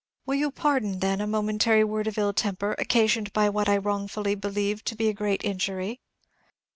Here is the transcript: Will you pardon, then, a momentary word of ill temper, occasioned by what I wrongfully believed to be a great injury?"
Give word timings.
Will 0.25 0.33
you 0.33 0.49
pardon, 0.49 0.97
then, 0.97 1.21
a 1.21 1.27
momentary 1.27 1.83
word 1.83 2.07
of 2.07 2.17
ill 2.17 2.33
temper, 2.33 2.73
occasioned 2.79 3.31
by 3.33 3.49
what 3.49 3.69
I 3.69 3.77
wrongfully 3.77 4.33
believed 4.33 4.87
to 4.87 4.95
be 4.95 5.09
a 5.09 5.13
great 5.13 5.43
injury?" 5.45 6.01